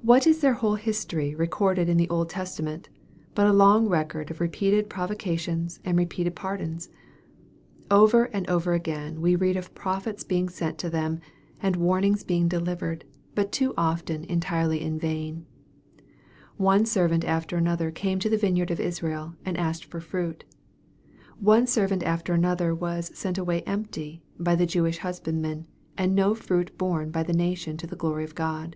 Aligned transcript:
What 0.00 0.26
is 0.26 0.40
their 0.40 0.54
whole 0.54 0.76
history 0.76 1.32
as 1.32 1.38
recorded 1.38 1.86
in 1.90 1.98
the 1.98 2.08
Old 2.08 2.30
Testament, 2.30 2.88
but 3.34 3.46
a 3.46 3.52
long 3.52 3.88
record 3.90 4.30
of 4.30 4.40
repeated 4.40 4.88
provocations, 4.88 5.80
and 5.84 5.98
repeated 5.98 6.34
par 6.34 6.56
dons? 6.56 6.88
Over 7.90 8.24
and 8.32 8.48
over 8.48 8.72
again 8.72 9.20
we 9.20 9.36
read 9.36 9.58
of 9.58 9.74
prophets 9.74 10.24
being 10.24 10.48
sent 10.48 10.78
to 10.78 10.88
them, 10.88 11.20
and 11.60 11.76
warnings 11.76 12.24
being 12.24 12.48
delivered, 12.48 13.04
but 13.34 13.52
too 13.52 13.74
often 13.76 14.24
entirely 14.24 14.80
in 14.80 14.98
vain. 14.98 15.44
One 16.56 16.86
servant 16.86 17.22
after 17.26 17.58
another 17.58 17.90
carne 17.90 18.18
to 18.20 18.30
the 18.30 18.38
vineyard 18.38 18.70
of 18.70 18.80
Israel, 18.80 19.34
and 19.44 19.58
asked 19.58 19.84
for 19.84 20.00
fruit. 20.00 20.42
One 21.38 21.66
ser 21.66 21.86
vant 21.86 22.02
after 22.02 22.32
another 22.32 22.74
was" 22.74 23.10
sent 23.14 23.36
away 23.36 23.60
empty" 23.64 24.22
by 24.38 24.54
the 24.54 24.64
Jew 24.64 24.86
ish 24.86 25.00
husbandmen, 25.00 25.66
and 25.98 26.14
no 26.14 26.34
fruit 26.34 26.78
borne 26.78 27.10
by 27.10 27.22
the 27.22 27.34
nation 27.34 27.76
to 27.76 27.86
the 27.86 27.94
glory 27.94 28.24
of 28.24 28.34
God. 28.34 28.74